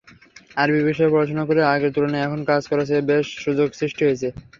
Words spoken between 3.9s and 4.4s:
হচ্ছে।